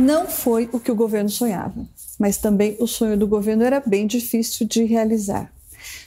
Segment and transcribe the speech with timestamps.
[0.00, 1.86] Não foi o que o governo sonhava,
[2.18, 5.52] mas também o sonho do governo era bem difícil de realizar.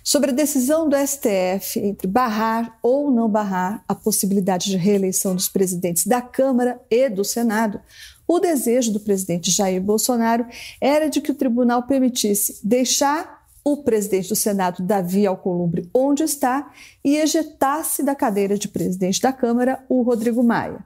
[0.03, 5.47] Sobre a decisão do STF entre barrar ou não barrar a possibilidade de reeleição dos
[5.47, 7.79] presidentes da Câmara e do Senado,
[8.27, 10.47] o desejo do presidente Jair Bolsonaro
[10.81, 16.71] era de que o tribunal permitisse deixar o presidente do Senado, Davi Alcolumbre, onde está
[17.05, 20.83] e ejetasse da cadeira de presidente da Câmara o Rodrigo Maia,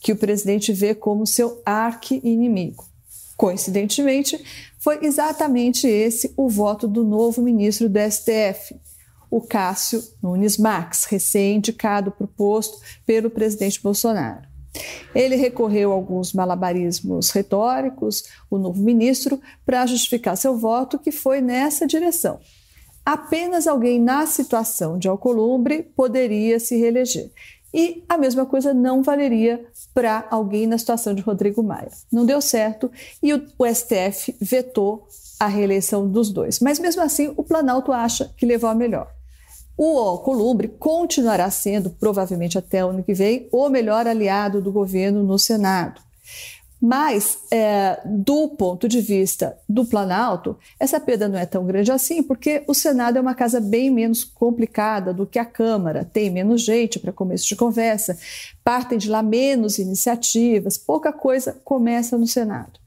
[0.00, 2.84] que o presidente vê como seu arqui-inimigo.
[3.36, 4.42] Coincidentemente,
[4.78, 8.76] foi exatamente esse o voto do novo ministro do STF,
[9.30, 14.46] o Cássio Nunes Marques, recém-indicado para o posto pelo presidente Bolsonaro.
[15.14, 21.40] Ele recorreu a alguns malabarismos retóricos, o novo ministro, para justificar seu voto, que foi
[21.40, 22.38] nessa direção.
[23.04, 27.30] Apenas alguém na situação de Alcolumbre poderia se reeleger.
[27.76, 29.62] E a mesma coisa não valeria
[29.92, 31.90] para alguém na situação de Rodrigo Maia.
[32.10, 32.90] Não deu certo
[33.22, 35.06] e o, o STF vetou
[35.38, 36.58] a reeleição dos dois.
[36.58, 39.12] Mas mesmo assim, o Planalto acha que levou a melhor.
[39.76, 45.22] O Alcolumbre continuará sendo, provavelmente até o ano que vem, o melhor aliado do governo
[45.22, 46.00] no Senado.
[46.80, 52.22] Mas, é, do ponto de vista do Planalto, essa perda não é tão grande assim,
[52.22, 56.62] porque o Senado é uma casa bem menos complicada do que a Câmara, tem menos
[56.62, 58.18] gente para começo de conversa,
[58.62, 62.78] partem de lá menos iniciativas, pouca coisa começa no Senado.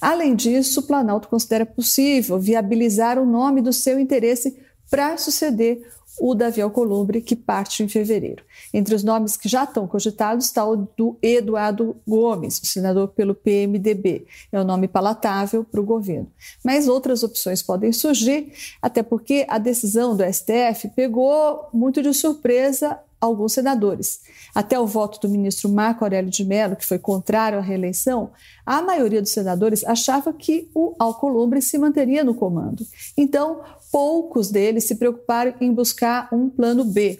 [0.00, 4.58] Além disso, o Planalto considera possível viabilizar o nome do seu interesse
[4.90, 5.86] para suceder
[6.18, 8.42] o Davi Alcolumbre, que parte em fevereiro.
[8.72, 14.26] Entre os nomes que já estão cogitados está o do Eduardo Gomes, senador pelo PMDB.
[14.50, 16.30] É um nome palatável para o governo.
[16.64, 22.98] Mas outras opções podem surgir, até porque a decisão do STF pegou muito de surpresa
[23.20, 24.20] alguns senadores.
[24.54, 28.30] Até o voto do ministro Marco Aurélio de Mello, que foi contrário à reeleição,
[28.64, 32.84] a maioria dos senadores achava que o Alcolumbre se manteria no comando.
[33.16, 33.60] Então,
[33.92, 37.18] poucos deles se preocuparam em buscar um plano B.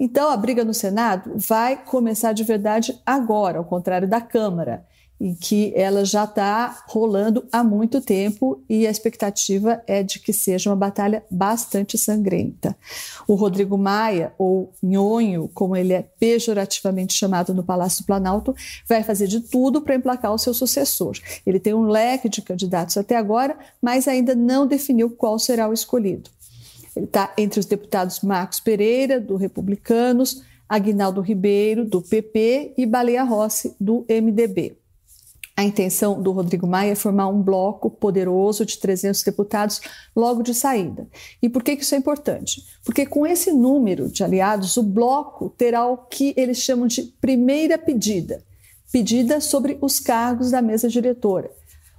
[0.00, 4.84] Então, a briga no Senado vai começar de verdade agora, ao contrário da Câmara
[5.22, 10.32] em que ela já está rolando há muito tempo e a expectativa é de que
[10.32, 12.76] seja uma batalha bastante sangrenta.
[13.28, 18.52] O Rodrigo Maia, ou Nhonho, como ele é pejorativamente chamado no Palácio do Planalto,
[18.88, 21.16] vai fazer de tudo para emplacar o seu sucessor.
[21.46, 25.72] Ele tem um leque de candidatos até agora, mas ainda não definiu qual será o
[25.72, 26.30] escolhido.
[26.96, 33.22] Ele está entre os deputados Marcos Pereira, do Republicanos, Aguinaldo Ribeiro, do PP, e Baleia
[33.22, 34.81] Rossi, do MDB.
[35.56, 39.80] A intenção do Rodrigo Maia é formar um bloco poderoso de 300 deputados
[40.16, 41.06] logo de saída.
[41.42, 42.64] E por que isso é importante?
[42.84, 47.76] Porque com esse número de aliados, o bloco terá o que eles chamam de primeira
[47.76, 48.42] pedida
[48.92, 51.50] pedida sobre os cargos da mesa diretora.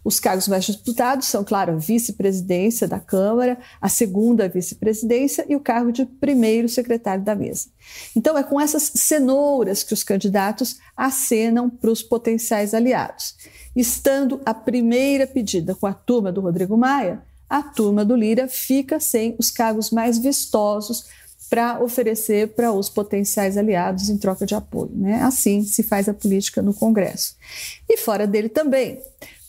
[0.04, 5.62] Os cargos mais disputados são, claro, a vice-presidência da Câmara, a segunda vice-presidência e o
[5.62, 7.68] cargo de primeiro secretário da mesa.
[8.16, 13.36] Então, é com essas cenouras que os candidatos acenam para os potenciais aliados.
[13.76, 19.00] Estando a primeira pedida com a turma do Rodrigo Maia, a turma do Lira fica
[19.00, 21.06] sem os cargos mais vistosos
[21.50, 24.92] para oferecer para os potenciais aliados em troca de apoio.
[24.96, 25.22] Né?
[25.22, 27.36] Assim se faz a política no Congresso.
[27.88, 29.00] E fora dele também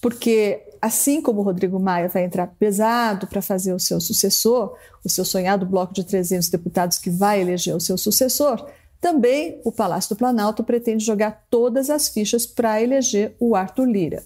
[0.05, 5.09] porque assim como o Rodrigo Maia vai entrar pesado para fazer o seu sucessor, o
[5.09, 8.71] seu sonhado bloco de 300 deputados que vai eleger o seu sucessor,
[9.01, 14.23] também o Palácio do Planalto pretende jogar todas as fichas para eleger o Arthur Lira,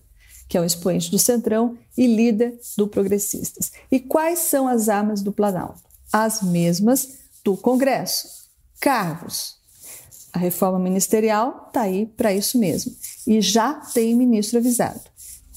[0.48, 3.70] que é um expoente do Centrão e líder do Progressistas.
[3.88, 5.82] E quais são as armas do Planalto?
[6.12, 8.26] As mesmas do Congresso:
[8.80, 9.56] cargos.
[10.32, 12.92] A reforma ministerial está aí para isso mesmo.
[13.24, 15.02] E já tem ministro avisado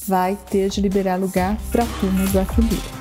[0.08, 3.01] vai ter de liberar lugar para a turma do Arthur